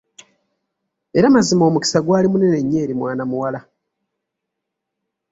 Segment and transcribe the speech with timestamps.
[1.17, 3.59] Era mazima omukisa gwali munene nnyo eri mwana muwala!